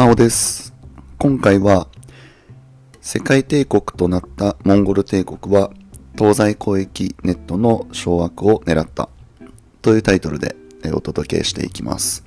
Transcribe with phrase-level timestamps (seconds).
[0.00, 0.72] マオです。
[1.18, 1.86] 今回は、
[3.02, 5.70] 世界帝国となったモンゴル帝国は、
[6.16, 9.10] 東西交易ネットの掌握を狙った
[9.82, 10.56] というタイトルで
[10.94, 12.24] お届けしていきます。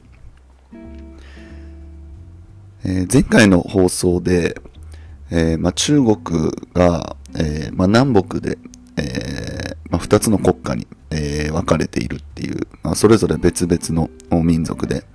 [2.86, 4.56] えー前回の放送で、
[5.32, 8.60] えーま、中国が、えーま、南北で、
[8.98, 13.80] えま、2つの国家に、え分かれているっていう、ま、それぞれ別々
[14.30, 15.06] の民族で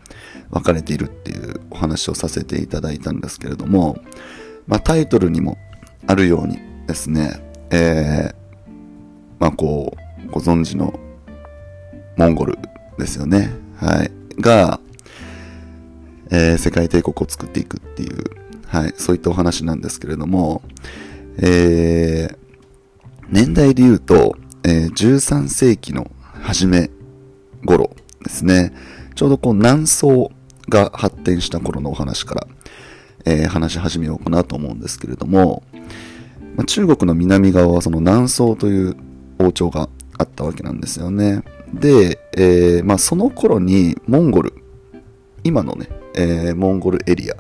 [0.51, 3.99] 分かれているっていうお話をさせていただいたんですけれども、
[4.67, 5.59] まあ、タイトルにも
[6.07, 8.39] あるようにですね、えー
[9.39, 10.99] まあこう、ご存知の
[12.17, 12.59] モンゴル
[12.99, 13.53] ですよね。
[13.77, 14.11] はい。
[14.41, 14.81] が、
[16.31, 18.25] えー世界帝国を作っていくっていう、
[18.67, 20.63] はい、そういったお話なんですけれども、
[21.39, 22.37] えー
[23.31, 26.11] 年代で言うと、えー13世紀の
[26.43, 26.91] 初め
[27.65, 27.91] 頃
[28.25, 28.73] ですね。
[29.15, 30.33] ちょうどこう南宋
[30.69, 32.47] が発展した頃のお話から、
[33.25, 35.63] えー話し始めようかなと思うんですけれども、
[36.57, 38.97] まあ、中国の南側はその南宋という
[39.39, 39.89] 王朝が
[40.19, 41.43] あったわけなんですよね。
[41.73, 44.55] で、えーまあ、その頃にモンゴル、
[45.45, 47.37] 今のね、えーモンゴルエリア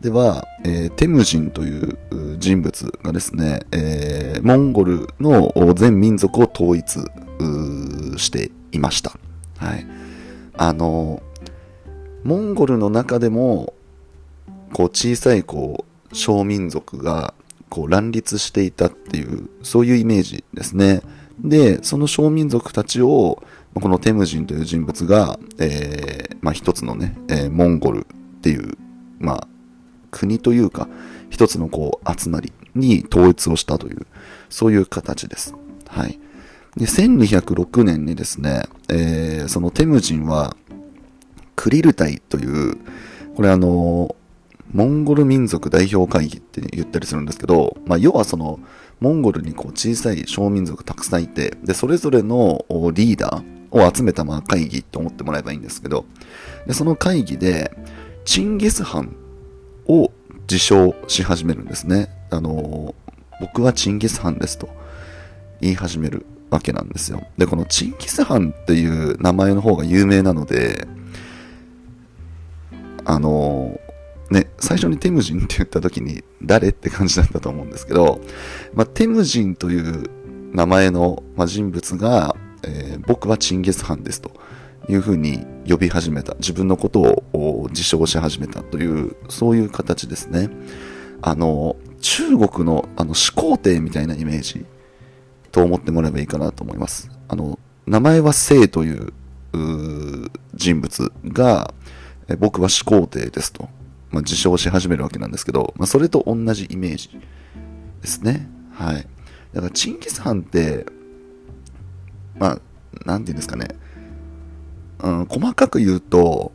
[0.00, 1.98] では、えーテムジンという
[2.38, 7.00] 人物がですね、えーモンゴルの全民族を統一
[8.18, 9.12] していました。
[9.58, 9.86] はい。
[10.56, 11.22] あの、
[12.24, 13.74] モンゴルの中でも、
[14.72, 17.34] こう小さいこう小民族が
[17.68, 21.02] こう乱立していたっていう、そういうイメージですね。
[21.38, 23.42] で、その小民族たちを、
[23.74, 28.78] このテムジンという人物が、えーまあ一つのね、えーモンゴルっていう、
[29.18, 29.48] まあ
[30.10, 30.88] 国というか、
[31.30, 34.06] 一つのこう集まりに統一をしたという、
[34.48, 35.54] そういう形です。
[35.88, 36.18] はい。
[36.76, 40.56] で、1206年にですね、えーそのテムジンは、
[41.56, 42.76] クリルタイという、
[43.34, 44.14] これあの、
[44.72, 48.58] モンゴル民族代表会議って言ったりするんですけど、まあ、要はその、
[49.00, 56.06] モンゴルにこう小さい小民族たくさんいて、で、それぞれのリーダーを集めたまあ会議って思ってもらえばいいんですけど、
[56.66, 57.76] で、その会議で、
[58.24, 59.14] チンギス・ハン
[59.86, 60.10] を
[60.42, 62.08] 自称し始めるんですね。
[62.30, 62.94] あの、
[63.40, 64.68] 僕はチンギス・ハンですと
[65.60, 67.26] 言い始めるわけなんですよ。
[67.36, 70.86] で、このチンギス・ハンっていう名前の方が有名なので、
[73.04, 73.80] あの
[74.30, 78.20] ね、最初にテムジンって言った時に誰って感じだったと思うんですけど、
[78.72, 80.10] まあ、テムジンという
[80.52, 84.30] 名前の、まあ、人物が、えー僕はチンギス・ハンですと
[84.88, 86.34] いうふうに呼び始めた。
[86.36, 90.48] 自分のことを自称し始めたという、そういう形ですね。
[91.20, 94.64] あの、中国のあの始皇帝みたいなイメージ
[95.52, 97.10] と思ってもらえばいいかなと思います。
[97.28, 99.12] あの、名前は聖という
[100.54, 101.74] 人物が、
[102.28, 103.68] え僕は始皇帝ですと、
[104.10, 107.10] まあ、自称し始めるわけなんですけど、まあ、それと同じイメージ
[108.00, 108.48] ですね。
[108.72, 109.06] はい。
[109.52, 110.86] だから、チンギス・ハンって、
[112.38, 112.60] まあ、
[113.04, 113.68] なんていうんですかね。
[115.00, 116.52] うん、細かく言うと、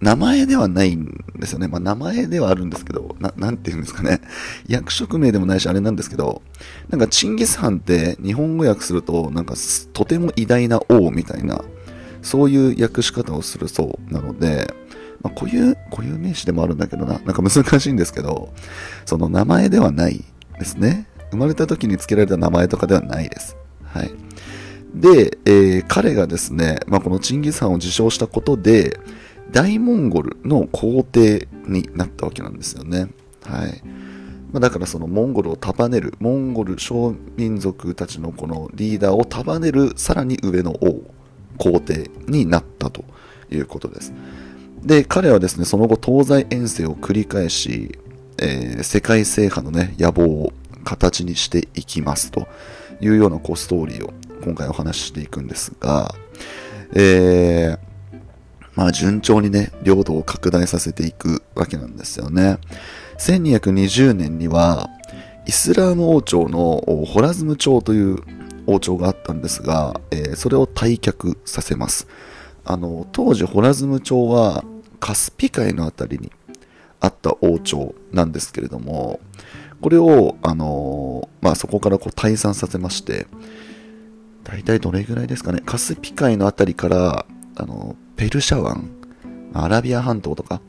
[0.00, 1.68] 名前ではないんですよね。
[1.68, 4.20] まあ、名前ではあるんですけど、な、なんていうんですかね。
[4.68, 6.42] 役職名でもないし、あれなんですけど、
[6.90, 9.54] なんか、チンギス・ハンって日本語訳すると、なんか、
[9.92, 11.64] とても偉大な王みたいな、
[12.20, 14.74] そういう訳し方をするそうなので、
[15.22, 17.50] まあ、固有、固有名詞でもあるんだけどな、なんか難
[17.80, 18.52] しいんですけど、
[19.04, 20.24] その名前ではない
[20.58, 21.06] ですね。
[21.30, 23.56] 生まれた時に付けられた名前とかではないです。
[23.84, 24.10] はい。
[24.94, 28.98] で、えー彼がですね、まあ、このチンギス・ハンを自称したことで、
[29.50, 33.08] 大モンゴルの皇帝になったわけなんですよね。
[33.44, 33.82] はい。
[34.52, 41.02] まあ、だからそのモンゴルを束ねる、モンゴル少民族たちのこのリーダーを束ねるさらに上の王、
[41.58, 43.04] 皇帝になったと
[43.50, 44.12] いうことです。
[44.86, 47.98] で、彼はですね、その後東西遠征を繰り返し、
[48.38, 50.52] えー世界制覇のね、野望を
[50.84, 52.46] 形にしていきますと
[53.00, 54.12] いうようなこうストーリーを
[54.44, 56.14] 今回お話ししていくんですが、
[56.94, 57.78] えー、
[58.76, 62.58] まあ順調にね、領土を拡大させていくわけなんですよね。
[63.18, 64.88] 1220年には、
[65.46, 68.18] イスラーム王朝のホラズム朝という
[68.68, 72.06] 王朝があったんですが、えーそれを退却させます。
[72.64, 74.64] あの、当時ホラズム朝は
[75.06, 76.32] カスピ海のあたりに
[76.98, 79.20] あった王朝なんですけれども、
[79.80, 83.28] これを、あのまあ、そこからこう退散させまして、
[84.42, 87.24] 大体どれぐらいですかね、カスピ海のあたりから、
[87.54, 88.90] あの、ペルシャ湾、
[89.54, 90.60] アラビア半島とか、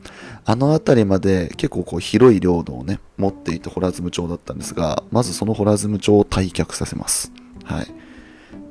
[0.44, 7.32] あのあたりまで結構こう広い領土をね、持っていたホラズム朝だったんですが、まずそのホラズム朝を退却させます。
[7.64, 7.86] はい。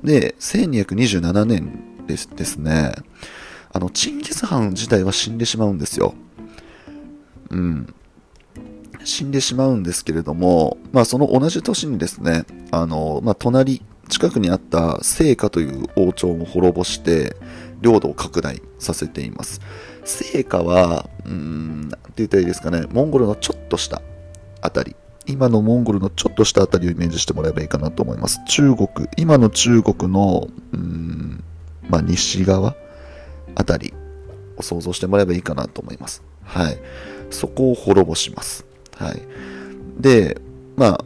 [0.01, 2.93] で、1227年ですですね、
[3.77, 6.15] あの、チンギス・ハン自体は死んでしまうんですよ。
[7.51, 7.93] うん、
[9.03, 17.35] 死んでしまうんですけれども、まあ、その同じ年にですね、あの、まあ、隣、近くにあった聖火という王朝を滅ぼして、
[17.79, 19.61] 領土を拡大させています。
[20.05, 24.01] 聖火は、うん、なんて言ったらいいですかね、モンゴルのちょっとした
[24.61, 24.95] あたり、
[25.27, 28.39] 今のモンゴルのちょっとしたあたりをイメージしてもらえばいいかなと思います。
[28.47, 28.87] 中国、
[29.17, 31.43] 今の中国の、うん、
[31.89, 32.75] まあ、西側
[33.57, 33.91] あたり
[34.55, 36.23] を想像してもらえばいいかなと思います。
[36.43, 36.77] はい。
[37.31, 38.65] そこを滅ぼします。
[38.95, 39.21] はい。
[39.99, 40.39] で、
[40.75, 41.05] まあ、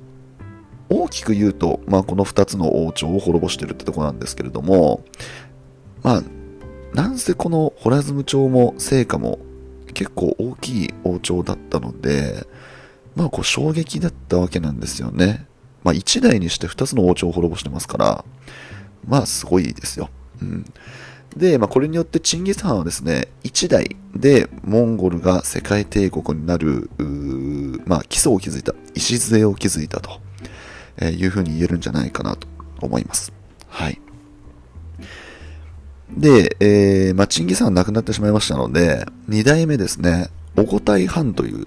[0.89, 5.05] 大きく言うと、まあ、この2つの王朝を滅ぼしてるってとこなんですけれども、
[6.03, 6.23] まあ、
[6.93, 9.39] なんせこのホラズム朝も聖火も
[9.93, 12.45] 結構大きい王朝だったので、
[13.15, 15.47] まあ、こう衝撃だったわけなんですよね。
[15.83, 18.25] まあ、1代にして2つの王朝を滅ぼしてますから、
[19.07, 20.09] まあ、すごいですよ。
[20.41, 20.65] うん。
[21.35, 26.89] で、まあ、これによってチンギス・ハンはですね、1代でモンゴルが世界帝国になる、
[27.85, 30.19] まあ、基礎を築いた、礎を築いたと、
[30.97, 32.47] えいうふうに言えるんじゃないかなと
[32.81, 33.31] 思います。
[33.69, 34.01] はい。
[36.11, 41.65] で、えー、まあ、チンギス・ハン亡くなってしまいましたので、2代目ですね、オゴタイ・ハンという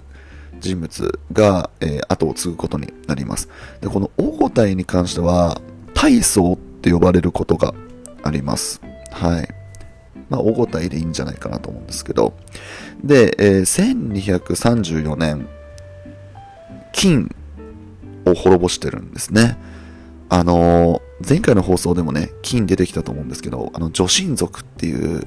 [0.61, 3.49] 人物が、えー後を継ぐことになります。
[3.81, 5.61] で、このオゴタイに関しては、
[5.95, 7.75] 大宗って呼ばれることが
[8.23, 8.83] あります。
[9.15, 9.49] はい。
[10.29, 12.35] まあ、オゴタイでいいんじゃないかなと思うんですけど。
[13.03, 15.49] で、えー1234年、
[16.93, 17.35] 金
[18.27, 19.57] を滅ぼしてるんですね。
[20.29, 25.23] あのー前回の放送でもね、金出てきたと思うんですけど、あの、女神族っていう、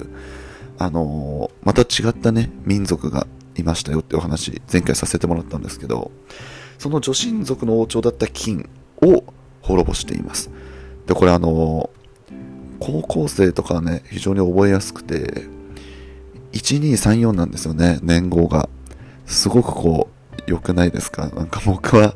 [0.78, 3.26] あのーまた違ったね、民族が
[3.56, 6.10] いましたよってお話、前回させてもらったんですけど、
[6.78, 8.68] その女神族の王朝だった金
[9.02, 9.24] を
[9.62, 10.50] 滅ぼしています。
[11.06, 11.90] で、これあの
[12.80, 15.44] 高校生とかね、非常に覚えやすくて、
[16.52, 18.68] 1234なんですよね、年号が。
[19.26, 21.28] すごくこう、良くないですか？
[21.28, 22.14] なんか僕は、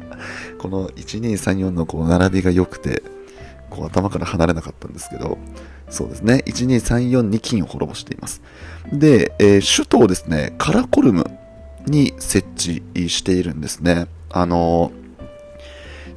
[0.59, 3.03] この1234のこう並びが良くて、
[3.69, 5.37] こう頭から離れなかったんですけど、
[5.91, 8.41] そうですね、1234に金を滅ぼしています。
[8.93, 11.27] で、えー首都をですね、カラコルム
[11.87, 14.07] に設置しているんですね。
[14.31, 14.93] あの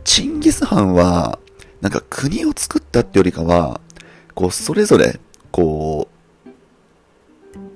[0.06, 1.40] チンギス・ハンは、
[1.82, 3.82] なんか国を作ったってよりかは、
[4.36, 5.20] こう、それぞれ、
[5.52, 6.16] こう、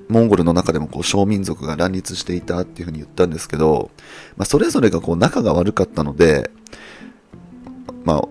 [0.10, 3.92] モンゴルの中でもこう小民族が乱立していたっていうふうに言ったんですけど、
[4.38, 6.50] まあ、それぞれがこう仲が悪かったので、
[8.04, 8.28] まあ、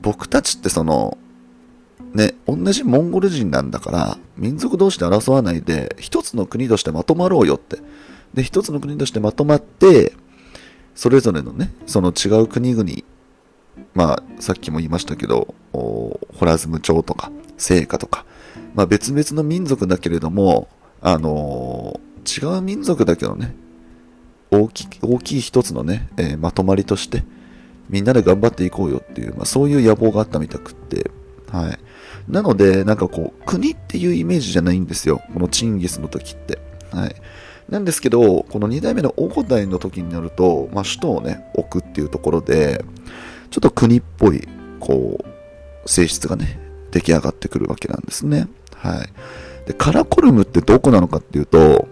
[0.00, 1.18] 僕たちってその、
[2.14, 7.78] ね、同じモンゴル人なんだから、民族同士で争わないで、一つの国としてまとまろうよって。
[8.32, 10.14] で、一つの国としてまとまって、
[10.94, 12.90] それぞれのね、その違う国々、
[13.94, 18.24] まあ、さっきも言いましたけど、ホラズム朝とか、聖火とか、
[18.74, 20.68] まあ別々の民族だけれども、
[21.00, 23.52] あのー違う民族だけどね、
[24.52, 27.24] 大き大きい一つのね、えーまとまりとして、
[27.88, 31.10] みんなで頑張っていこうよっていう、まあそういう野望があったみたくって、
[31.50, 31.78] はい。
[32.28, 35.20] なので、なんかこう、国っていうイメージじゃないんですよ。
[35.34, 36.58] このチンギスの時って。
[36.90, 37.14] はい。
[37.68, 42.84] なんですけど、この2代目のオゴダイの時になると、まあ首都をね、置くっていうところで、
[43.50, 44.46] ちょっと国っぽい、
[44.80, 46.58] こう、性質がね、
[46.92, 48.48] 出来上がってくるわけなんですね。
[48.76, 49.66] はい。
[49.66, 51.88] で、カラコルムってどこなのかっていうと、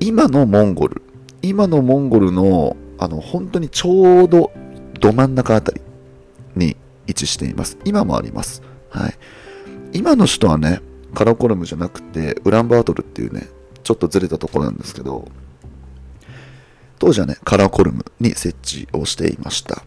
[0.00, 1.02] 今のモンゴル、
[1.40, 4.52] 今のモンゴルの、あの、本当にちょうど
[5.00, 5.80] ど真ん中あたり
[6.56, 7.78] に位置しています。
[7.84, 8.62] 今もあります。
[8.90, 9.14] はい。
[9.92, 10.80] 今の首都はね、
[11.14, 13.48] カラコルムじゃなくて、ウランバートルっていうね、
[13.82, 15.28] ちょっとずれたところなんですけど、
[16.98, 19.82] 当時はね、カラコルムに設置をしていました。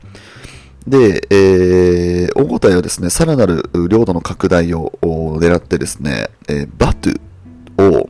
[0.88, 7.20] で、えー、オゴタイはですね、さらなる領土の拡大を狙ってですね、えーバトゥ
[7.78, 8.10] を、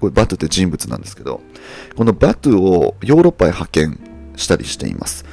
[0.00, 1.40] これバトゥって人物なんですけど、
[1.94, 4.00] このバトゥをヨーロッパへ派遣
[4.36, 5.26] したりしています。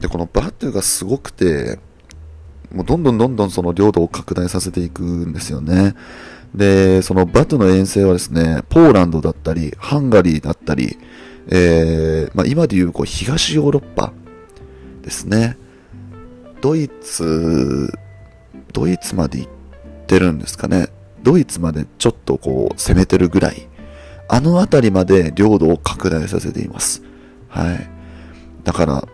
[0.00, 1.78] で、このバトゥがすごくて、
[2.72, 5.94] もうどんどんどんどんその領土を拡大させていくんですよね。
[6.54, 10.96] で、そのバトゥの遠征はですね、ポーランドだったり、ハンガリーだったり、
[11.48, 14.14] えー、まあ今でいうこう東ヨーロッパ
[15.02, 15.58] ですね。
[16.64, 17.92] ドイツ、
[18.72, 19.50] ドイツまで行っ
[20.06, 20.88] てるんですかね。
[21.22, 23.68] ドイツまでちょっとこう攻めてるぐらい。
[24.28, 27.02] あの辺りまで領土を拡大させています。
[27.48, 27.90] はい。
[28.64, 29.06] だから、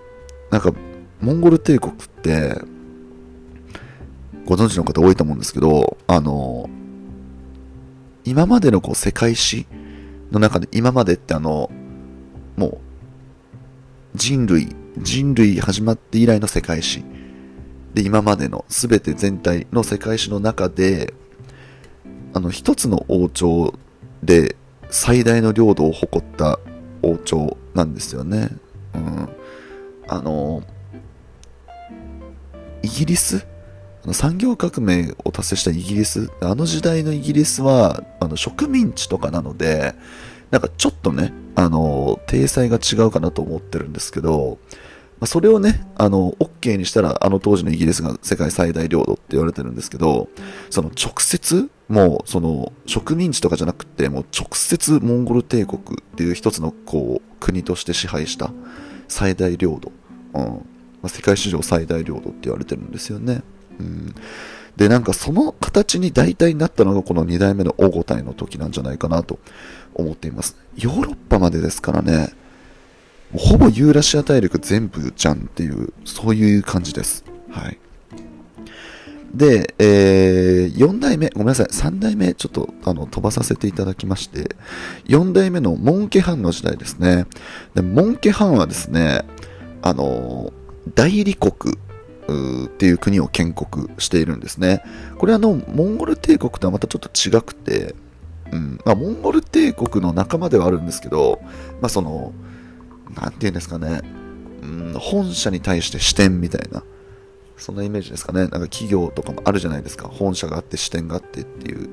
[0.53, 0.73] なんか、
[1.21, 2.57] モンゴル帝国って、
[4.45, 6.71] ご存知の方多いと思うんですけど、あの、
[8.25, 9.67] 今までのこう世界史
[10.31, 11.69] の中で、今までってあの、
[12.57, 12.79] もう、
[14.15, 17.05] 人類、人類始まって以来の世界史。
[17.95, 21.15] で、今までの全て全体の世界史の中で、
[22.33, 23.75] あの、一つの王朝
[24.23, 24.57] で
[24.91, 26.61] 最大の領土を誇った
[27.03, 28.51] 王朝なんですよね。
[28.95, 29.29] うん。
[30.09, 30.63] あの、
[32.83, 33.47] イギリス？
[34.13, 39.95] 産業革命を達成したイギリス、あの時代のイギリスは、あの植民地とかなので、
[40.51, 44.59] なんかちょっとね、あの、体裁が違うかなと思ってるんですけど、
[45.21, 50.29] まあ、それをね、あの、OK にしたら、あの当時のイギリスが世界最大領土って言われてるんですけど、
[50.71, 58.51] その直接、もう、その、植民地とかじゃなくて、もう直接モンゴル帝国っていう一つの、こう、国として支配した
[59.09, 59.93] 最大領土。
[60.33, 60.45] うん。
[61.03, 63.43] まあ、世界史上最大領土って言われてるんですよね。
[63.79, 64.15] うん。
[64.77, 69.39] で、なんかその形に大体なったのがこの2代目の大五体の時なんじゃないかなと
[69.95, 70.57] 思っています。
[70.77, 72.33] ヨーロッパまでですからね、
[73.37, 77.25] ほぼユーラシア大陸全部じゃんっていう、そういう感じです。
[77.51, 77.79] はい。
[79.35, 84.57] で、えー、4代目、ごめんなさい、3代目ちょっとあの飛ばさせていただきまして、
[85.07, 87.27] 4代目のモンケハンの時代ですね。
[87.75, 89.23] で、モンケハンはですね、
[89.83, 90.53] あの、
[90.95, 91.77] 代理国
[92.67, 94.83] っていう国を建国しているんですね。
[95.19, 97.95] これはあの、モンゴル帝国とはまたちょっと違くて、
[98.53, 101.41] うんまあ、モンゴル帝国の仲間ではあるんですけど、
[101.81, 102.33] まあ、その、
[103.15, 104.03] なんて言うんですかね、
[104.63, 106.83] うん、本社に対して支店みたいな、
[107.57, 108.41] そんなイメージですかね。
[108.41, 110.09] なんか企業とかもあるじゃないですか。
[110.09, 111.89] 本社があって支店があってっていう。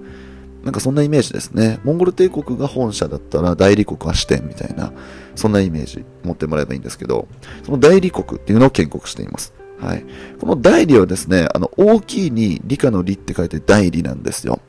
[0.64, 1.80] なんかそんなイメージですね。
[1.84, 4.92] モンゴル帝国が本社だったら代理国は支店みたいな、
[5.36, 7.28] そんなイメージ持ってもらえばいいんですけど、
[7.64, 9.54] その代理国っていうのを建国しています。
[9.80, 10.06] はい。
[10.40, 14.60] この代理はですね、あの、大きいに理科の理って書いて代理なんですよ。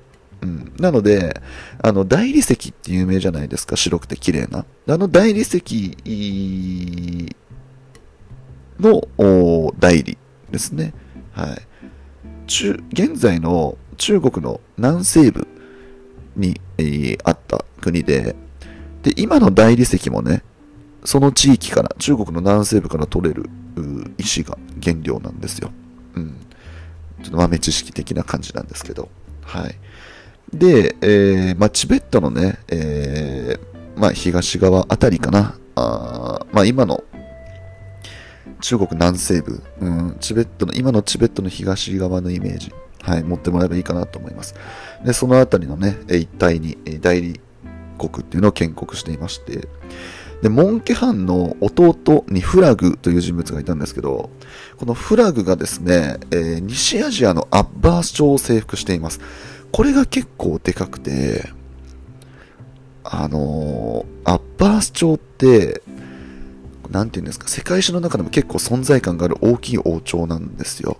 [0.42, 0.72] うん。
[0.78, 1.40] なので、
[1.82, 3.76] あの、大理石って有名じゃないですか。
[3.76, 4.64] 白くて綺麗な。
[4.86, 5.62] あの大理石
[8.78, 10.16] の代理
[10.50, 10.94] ですね。
[11.32, 11.62] はい。
[12.46, 15.46] 中、現在の中国の南西部
[16.36, 18.36] に、えー、あった国で、
[19.02, 20.42] で、今の大理石もね、
[21.04, 23.48] その地域から、中国の南西部から取れる
[24.18, 25.70] 石が原料なんですよ。
[26.14, 26.36] うん。
[27.22, 29.08] ちょっと豆知識的な感じなんですけど。
[29.42, 29.74] はい。
[30.52, 35.58] で、えー、まあ、チベットのね、えー、まあ、東側あたりかな。
[35.74, 37.04] あまあ、今の
[38.60, 44.54] 中国南西部、うん、チベットの、今のチベットの東側のイメージ、はい、持ってもらえばいいかなと思います。
[45.04, 47.40] で、そのあたりのね、一帯に代理
[47.98, 49.68] 国っていうのを建国していまして、
[50.42, 54.30] で、モンケハンの弟にフラグという人物がいたんですけど、
[54.76, 59.20] このフラグがですね、えー、西アジアのアッバース朝を征服しています。
[59.72, 61.48] これが結構でかくて、
[63.04, 65.82] あの、アッバース朝って、
[66.90, 70.98] なんていうんですか、世界史の中でも結構存在感がある大きい王朝なんですよ。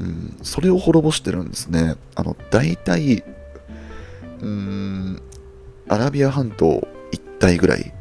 [0.00, 1.96] うん、それを滅ぼしてるんですね。
[2.14, 3.24] あの、大体、
[4.40, 5.22] うん、
[5.88, 7.92] アラビア半島一帯ぐらい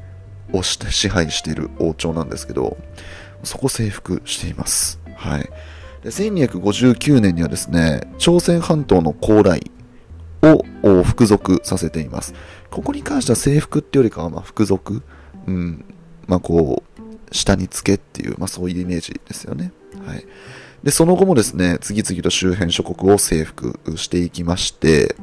[0.54, 2.78] をして支配している王朝なんですけど、
[3.44, 5.00] そこ征服しています。
[5.16, 5.50] はい。
[6.04, 9.60] で1259年にはですね、朝鮮半島の高麗
[10.42, 12.34] を服属させています。
[12.70, 15.02] ここに関しては征服っていうよりかは、まあ、服属、
[15.48, 15.86] うん、
[16.28, 17.02] まあこう、
[17.32, 19.72] 下につけっていう、まあそういうイメージですよね。
[20.06, 20.26] はい。
[20.84, 25.16] で、その後もですね、次々と周辺諸国を征服していきまして、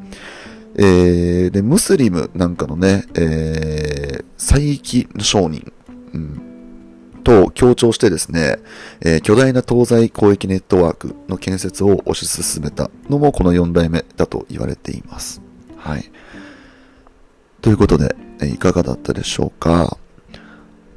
[0.76, 5.72] えー、で、ムスリムなんかのね、えー、再起商人、
[6.12, 6.43] うん、
[7.24, 8.58] と強調してですね、
[9.00, 15.42] えー、巨大な東西交易ネットワークの建設を推し進めたのもこの4代目だと言われています。
[15.76, 16.10] はい。
[17.62, 19.96] ということで、えいかがだったでしょうか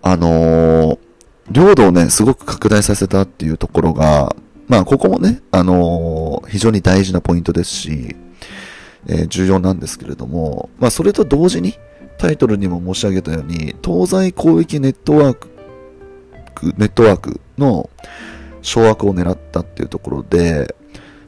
[0.01, 0.99] あのー、
[1.49, 4.35] 領土をね、すごく拡大させたっていうところが、
[4.67, 8.15] まあ、ここもね、あのー、非常に大事なポイントですし、
[9.07, 11.73] えー、重要なんですけれども、まあ、それと同時に、
[12.17, 15.49] タイトルにも申し上げたように、東西広域ネットワーク、
[16.77, 17.89] ネットワークの
[18.61, 20.75] 掌握を狙ったっていうところで、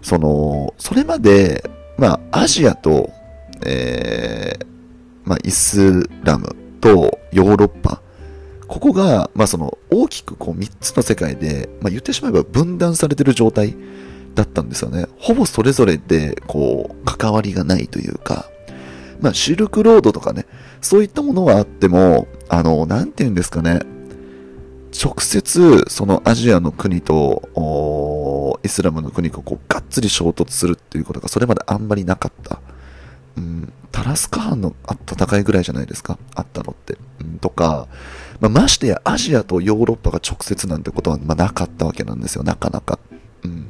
[0.02, 3.10] その、それまで、まあ、アジアと、
[3.66, 4.66] えー、
[5.24, 8.02] まあ、イスラムとヨーロッパ、
[8.68, 13.76] ここが、まあ、その、大きくこう3つの世界で、まあ、言ってしまえば分断されてる状態
[14.36, 15.08] だったんですよね。
[15.18, 18.50] ほぼそれぞれで、こう、関わりがないというか、
[19.22, 20.46] まあ、シルクロードとかね、
[20.82, 23.82] そういったものはあっても、あの、なんて言うんですかね、
[24.91, 32.60] 直接、そのアジアの国と、イスラムの国がこう、がっつり衝突するっていうことが、それまであんまりなかった。
[33.38, 34.75] うん、タラスカハンの
[35.10, 36.98] 戦いぐらいじゃないですか、あったのって。
[37.22, 37.88] うん、とか、
[38.39, 43.00] まあ、ましてやアジアとヨーロッパが直接なんてことは、まあ、なかったわけなんですよ、なかなか。
[43.43, 43.67] うん。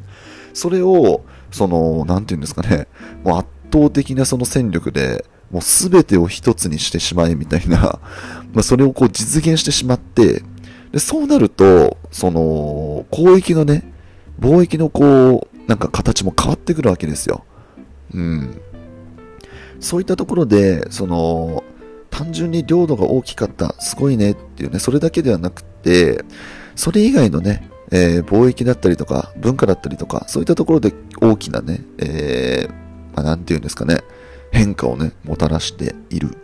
[0.53, 2.87] それを、その、なんていうんですかね、
[3.23, 7.99] もう圧倒的なその戦力で、もう全てを一つにしてしまえみたいな、
[8.53, 10.43] まあ、それをこう実現してしまって、
[10.91, 13.91] で、そうなると、その、交易のね、
[14.39, 17.43] 貿易のこう、なんか形も変わってくるわけですよ。
[18.13, 18.61] うん。
[19.79, 21.63] そういったところで、その、
[22.09, 26.23] 単純に領土が大きかった、すごいねっていうね、それだけではなくて、
[26.75, 33.99] それ以外のね、えー、貿易だったりとか、文化だったりとか、そういったところで大きなね、えー、まあ、なんていうんですかね、
[34.51, 36.37] 変化をね、もたらしている、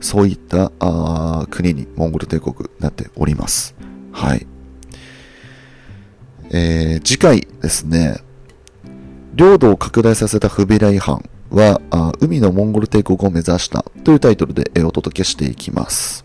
[0.00, 3.74] そういったあ国にモンゴル帝国なっております。
[4.12, 4.46] はい。
[6.50, 8.18] えー、次回ですね、
[9.34, 16.24] 領土を拡大させた不備来犯はあ、海のモンゴル帝国を目指したというタイトルで、えお届けしていきます。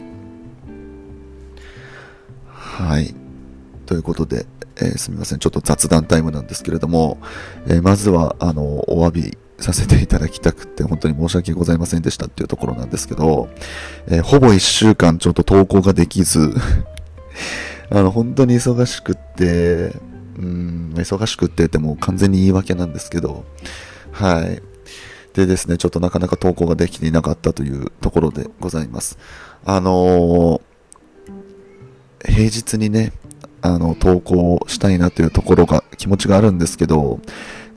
[2.56, 3.16] はい。
[3.86, 4.46] ということで、
[4.78, 5.40] えー、すみません。
[5.40, 7.20] ちょっと雑談タイムなんですけれども、
[7.68, 13.50] えー、まずは、あの、お詫びさせていただきたくて、本当に申し訳ございませんでしたっていうところなんですけど、
[14.07, 16.53] えー、ほぼ一週間ちょっと投稿ができず
[17.89, 19.93] あの、本当に忙しくって、
[20.38, 23.45] うん、忙しくってってもう完全に言い訳なんですけど、
[24.12, 24.62] はい。
[25.33, 29.17] でですね、ちょっとなかなか投稿ができていなかったというところでございます。
[29.65, 33.13] あのー、平日にね、
[33.62, 37.19] あの、投稿したいなというところが、気持ちがあるんですけど、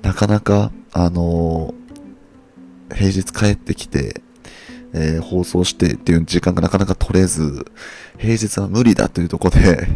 [0.02, 4.22] なかなか、あのー、平日帰ってきて、
[4.94, 7.66] えー、放送してっていう時間がなかなか取れず、
[8.16, 9.86] 平日は無理だというとこで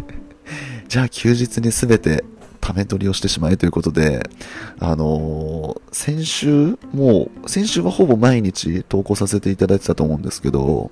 [0.87, 2.23] じゃあ休日に全て
[2.59, 4.29] ため取りをしてしまえということで、
[4.77, 10.91] あのー、先週、もう、先週はほぼ毎日投稿させていただいてたと思うんですけど、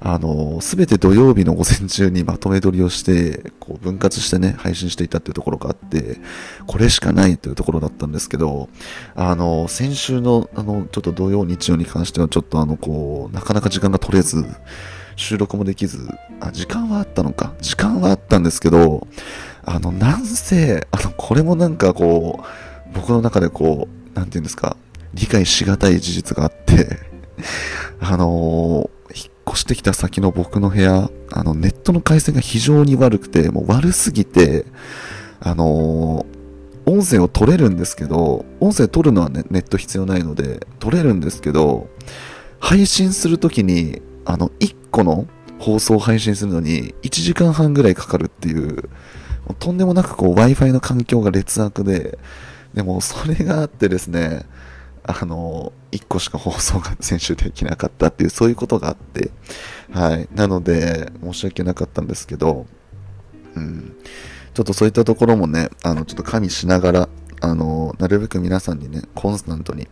[0.00, 6.18] あの、すべて土曜日の午前中にまとめ撮りをして、こう分割してね、配信していたっていうところがあって、
[6.66, 8.68] これしかないというところだったんですけど、
[9.16, 14.44] あの、先週の、あの、ちょっと土曜、日曜に関してはちょっとあの、こう、なかなか時間が取れず、
[15.16, 16.08] 収録もできず、
[16.40, 17.54] あ、時間はあったのか？
[17.60, 19.08] 時間はあったんですけど、
[19.64, 24.76] あの、なんせ、あの、これもなんかこう、僕の中でこう、なんて言うんですか、
[25.14, 26.98] 理解しがたい事実があって
[27.98, 28.90] あのー、
[29.48, 34.66] 越してきた先の僕の部屋、あの、ネットの回線が非常に悪くて、もう悪すぎて、
[35.40, 41.88] あのー、音声を取れるんですけど、音声取るのはね、ネット必要ないので、取れるんですけど、
[42.60, 45.26] 配信するときに、あの、1個の
[45.58, 48.88] 放送を配信するのに1時間半ぐらいかかるっていう、
[49.58, 52.18] とんでもなくこう Wi-Fi の環境が劣悪で、
[52.74, 54.44] でもそれがあってですね、
[55.10, 59.30] あの、1個しか放送が先週できなかったっていう、そういうことがあって、
[59.90, 60.28] はい。
[60.34, 62.66] なので、申し訳なかったんですけど、
[63.56, 63.96] うん。
[64.52, 67.08] ちょっとそういったところもね、あの、ちょっと加味しながら、
[67.40, 69.88] あの、なるべく皆さんにね、コンスタントに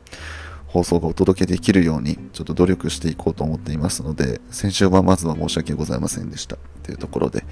[0.66, 7.44] 放送がお届けできるように、ちょっと努力していこうと思っていますので、先週はまずは申し訳ございませんでしたっていうところで、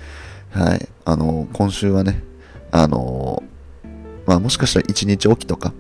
[0.51, 0.87] はい。
[1.07, 2.23] あの、今週はね、
[2.71, 3.43] あの、
[4.27, 5.73] まあもしかしたら1日おきとか、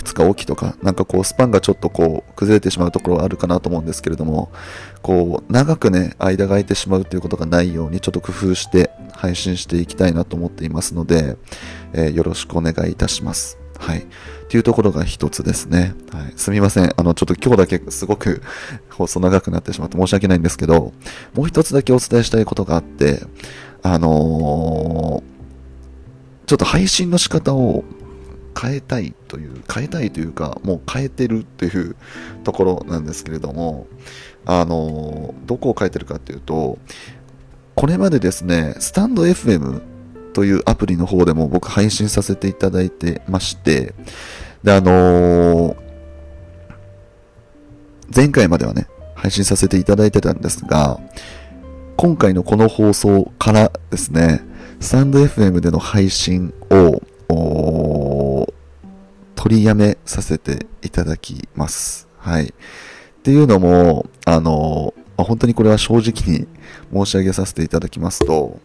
[0.00, 4.50] 2日おきとか、なんかこうスパンがちょっとこう崩れてしまうところはあるかなと思うんですけれども、
[5.02, 11.36] こう長くね、間が空いてしまうということがないようにちょっと工夫して配信していきたいなと思っていますので、
[11.92, 13.58] えー、よろしくお願いいたします。
[13.78, 14.00] はい。
[14.00, 14.02] っ
[14.48, 15.94] ていうところが一つですね。
[16.12, 16.32] はい。
[16.36, 16.92] すみません。
[16.96, 18.42] あの、ちょっと今日だけすごく
[18.90, 20.92] 放送長くなってしまって申し訳ないんですけど、
[21.34, 23.22] もう一つだけお伝えしたいことがあって、
[23.82, 25.30] あのー、
[26.46, 27.84] ちょっと配信の仕方を
[28.58, 31.96] 変えたいという、変えたいというか、もう変えてるという
[32.44, 33.86] ところなんですけれども、
[34.46, 36.78] あの、どこを変えてるかっていうと、
[37.74, 39.80] これまでですね、スタンド FM
[40.32, 43.94] というアプリの方でも僕配信させていただいてまして、
[44.62, 45.76] で、あの、
[48.14, 51.00] 前回まではね、配信させていただいてたんですが、
[51.96, 54.40] 今回のこの放送からですね、
[54.80, 57.02] スタンド FM での配信を、
[59.42, 62.06] 取りやめさせていただきます。
[62.18, 62.48] はい。
[62.48, 62.52] っ
[63.22, 66.46] ていうのも、あのま、本当にこれは正直に
[66.92, 68.60] 申し上げさせていただきますと、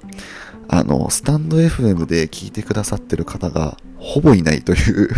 [0.67, 5.09] あの、スタンド FM で聞いてくださってる方がほぼいないという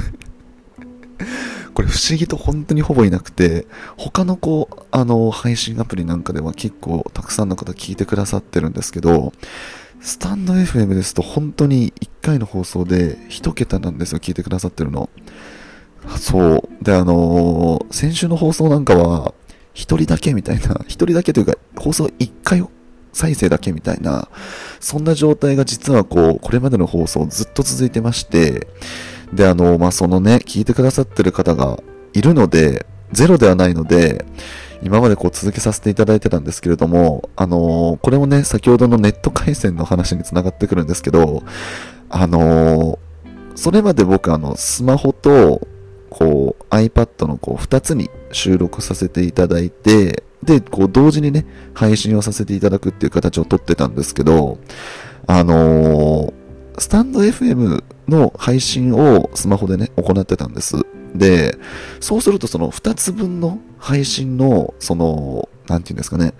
[1.73, 3.65] これ不思議と本当にほぼいなくて、
[3.97, 9.33] 他のこう、あの、配信アプリなんかでは結構たくさんの方聞いてくださってるんですけど、
[9.99, 15.09] スタンド FM ですと本当に1回の放送で1桁なんですよ、聞いてくださってるの。
[16.17, 16.69] そう。
[16.81, 19.33] で、あのー、先週の放送なんかは、
[19.73, 22.63] 1人だけみたいな、1人だけというか、放送1回
[23.13, 24.29] 再生だけみたいな、
[24.79, 28.67] そんな状態が実はこう、これまでの放送ずっと続いてまして、
[29.33, 31.79] で、あの、まあ、そのね、聞いてくださってる方が
[32.13, 34.25] いるので、ゼロではないので、
[34.81, 41.43] 今までこう続けさせていただいてたんですけれども、あのー、これもね、先ほどのネット回線の話につながってくるんですけど、
[42.09, 42.97] あのー、
[43.55, 45.67] それまで僕あの、スマホと、
[46.09, 54.59] こう、iPad のこう、二つに収録させていただいて、で、こう、同時にね、配信をさせていただくっていう形をとってたんですけど、
[55.25, 56.33] あのー、
[56.79, 60.77] スタンド FM の配信をスマホでね、行ってたんです。
[61.15, 61.57] で、
[61.99, 66.33] そうするとその2つ分の配信の、その、なんていうんですかね、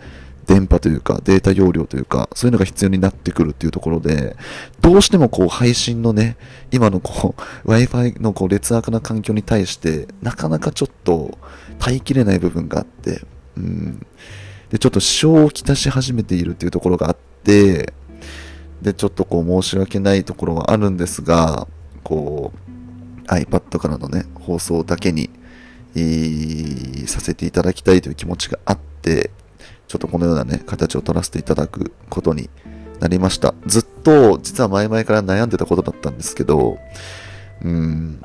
[0.47, 4.35] 電波というかデータ容量というか、そういうのが必要になってくるっていうところで、
[4.81, 6.37] どうしてもこう配信のね、
[6.71, 11.37] 今のこう Wi-Fi のこう劣悪な環境に対して、なかなかちょっと
[11.79, 13.21] 耐えきれない部分があって、
[13.57, 14.05] うん。
[14.69, 17.93] で、ちょっと支障をきたし始めているっていうところがあって、
[18.81, 21.67] で、ちょっとこう申し訳ないところはあるんですが、
[22.03, 22.66] こう
[23.27, 25.29] iPad からのね、放送だけに、
[25.95, 29.31] えー、させていただきたいという気持ちがあって、
[29.87, 32.49] ちょっとこのようなね、形を取らせていただくことに
[32.99, 33.53] なりました。
[33.65, 36.77] ずっと、実は前々から悩んでたことだったんですけど、
[37.63, 38.21] うん、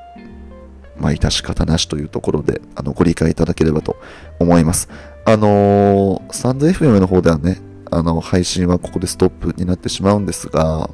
[0.96, 3.96] まあ、致し方なしというところで、あの、ご理解いただければと
[4.38, 4.88] 思います。
[5.24, 7.60] あのー、スタンド FM の方ではね、
[7.90, 10.90] あの、配信はここでストップになってしまうんですが、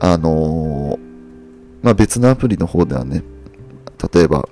[0.00, 1.13] あのー、
[1.84, 3.22] まあ、別のアプリの方ではね、
[4.14, 4.48] 例えば、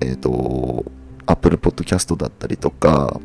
[0.00, 0.86] えっ、ー、と、
[1.26, 3.20] Apple Podcast だったりとか、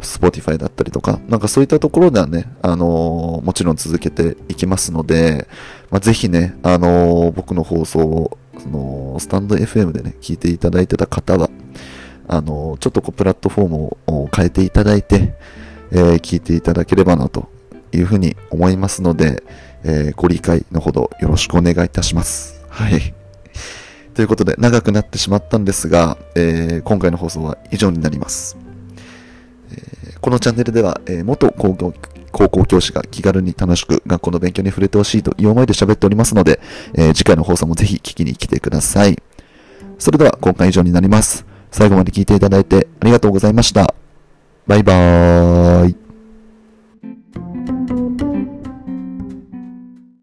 [0.00, 5.46] Spotify だったりとか、なんかそういったところではね、あのー、もちろん続けていきますので、
[5.90, 11.50] まあ、ぜひね、あのー、僕の放送を、その、スタンド FM でね、聞いていただいてた方は、
[12.28, 15.34] あのー、ちょっとこう、プラットフォームを変えていただいて、
[15.92, 17.50] え聞いていただければな、と
[17.92, 19.42] いうふうに思いますので、
[19.84, 22.59] えご理解のほどよろしくお願いいたします。
[22.70, 23.14] はい。
[24.14, 28.56] ということで、長くなってしまったんですが、え今回の放送は以上になります。
[29.72, 31.92] えこのチャンネルでは、えー、元高校
[32.32, 36.60] 高校教師が気軽に楽しく学校の勉強に触れてほしいという思いで喋っておりますので、
[36.94, 39.20] えー、次回の放送もぜひ聞きに来てください。
[39.98, 41.44] それでは今回以上になります。
[41.70, 43.94] 最後まで聞いていただいてありがとうございました。
[44.66, 45.99] バイバーイ。